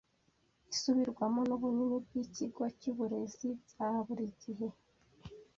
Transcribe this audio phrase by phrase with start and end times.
[0.71, 4.67] isubirwamo nubunini bwikigo cyuburezibyaburi gihe